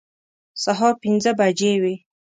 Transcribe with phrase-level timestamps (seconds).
[0.63, 1.95] سهار پنځه بجې وې.